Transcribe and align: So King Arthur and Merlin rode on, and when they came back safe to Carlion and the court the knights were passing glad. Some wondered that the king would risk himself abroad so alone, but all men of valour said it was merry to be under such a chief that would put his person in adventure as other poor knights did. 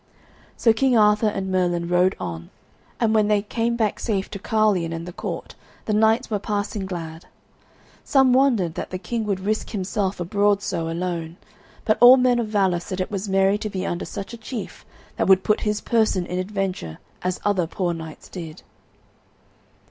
So 0.57 0.73
King 0.73 0.97
Arthur 0.97 1.27
and 1.27 1.51
Merlin 1.51 1.87
rode 1.87 2.15
on, 2.19 2.49
and 2.99 3.13
when 3.13 3.27
they 3.27 3.43
came 3.43 3.75
back 3.75 3.99
safe 3.99 4.31
to 4.31 4.39
Carlion 4.39 4.91
and 4.91 5.07
the 5.07 5.13
court 5.13 5.53
the 5.85 5.93
knights 5.93 6.27
were 6.31 6.39
passing 6.39 6.87
glad. 6.87 7.27
Some 8.03 8.33
wondered 8.33 8.73
that 8.73 8.89
the 8.89 8.97
king 8.97 9.25
would 9.25 9.39
risk 9.41 9.69
himself 9.69 10.19
abroad 10.19 10.63
so 10.63 10.89
alone, 10.89 11.37
but 11.85 11.99
all 12.01 12.17
men 12.17 12.39
of 12.39 12.47
valour 12.47 12.79
said 12.79 12.99
it 12.99 13.11
was 13.11 13.29
merry 13.29 13.59
to 13.59 13.69
be 13.69 13.85
under 13.85 14.05
such 14.05 14.33
a 14.33 14.37
chief 14.37 14.87
that 15.17 15.27
would 15.27 15.43
put 15.43 15.61
his 15.61 15.81
person 15.81 16.25
in 16.25 16.39
adventure 16.39 16.97
as 17.21 17.39
other 17.45 17.67
poor 17.67 17.93
knights 17.93 18.27
did. 18.27 18.63